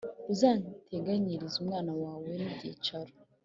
[0.33, 3.11] Uzatenganyirize umwana wawe nibyigiciro